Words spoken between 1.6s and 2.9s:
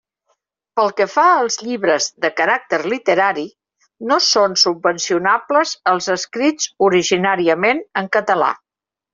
llibres de caràcter